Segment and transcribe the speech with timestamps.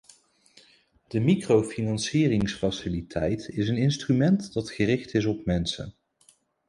[1.09, 5.93] De microfinancieringsfaciliteit is een instrument dat gericht is op mensen.